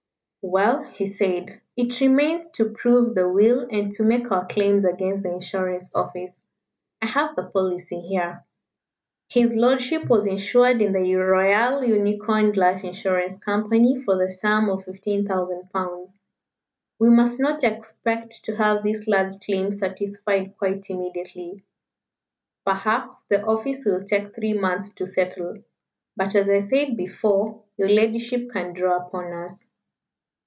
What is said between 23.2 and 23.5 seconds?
the